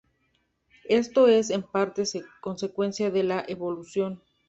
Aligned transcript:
Esto 0.89 1.27
es, 1.27 1.51
en 1.51 1.61
parte, 1.61 2.03
consecuencia 2.41 3.11
de 3.11 3.21
la 3.21 3.45
evolución. 3.47 4.23